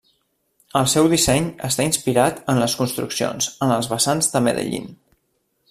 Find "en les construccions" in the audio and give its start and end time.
2.53-3.51